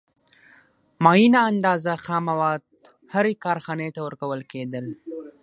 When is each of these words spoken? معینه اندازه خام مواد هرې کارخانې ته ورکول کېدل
معینه 1.03 1.39
اندازه 1.49 1.93
خام 2.03 2.23
مواد 2.29 2.63
هرې 3.13 3.33
کارخانې 3.43 3.87
ته 3.95 3.99
ورکول 4.07 4.41
کېدل 4.51 4.85